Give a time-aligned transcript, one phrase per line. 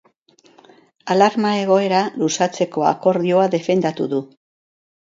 [1.15, 4.27] Alarma egoera luzatzeko akordioa defendatu du.